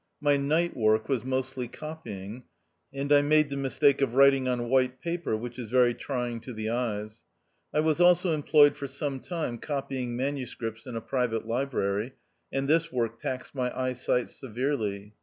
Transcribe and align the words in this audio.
My 0.19 0.35
night 0.35 0.75
work 0.75 1.07
was 1.07 1.23
mostly 1.23 1.67
copying, 1.67 2.45
and 2.91 3.13
I 3.13 3.21
made 3.21 3.51
the 3.51 3.55
mistake 3.55 4.01
of 4.01 4.15
writing 4.15 4.47
on 4.47 4.67
white 4.67 4.99
paper, 4.99 5.37
which 5.37 5.59
is 5.59 5.69
very 5.69 5.93
trying 5.93 6.39
to 6.39 6.53
the 6.53 6.71
eyes; 6.71 7.21
I 7.71 7.81
was 7.81 8.01
also 8.01 8.33
em 8.33 8.41
ployed 8.41 8.75
for 8.75 8.87
some 8.87 9.19
time 9.19 9.59
copying 9.59 10.15
manuscripts 10.15 10.87
in 10.87 10.95
a 10.95 11.01
private 11.01 11.45
library, 11.45 12.13
and 12.51 12.67
this 12.67 12.91
work 12.91 13.19
taxed 13.19 13.53
my 13.53 13.71
eye 13.79 13.93
sight 13.93 14.29
severely. 14.31 15.13